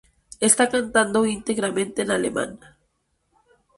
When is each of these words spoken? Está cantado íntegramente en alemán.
Está 0.49 0.63
cantado 0.67 1.27
íntegramente 1.27 2.01
en 2.01 2.09
alemán. 2.09 2.59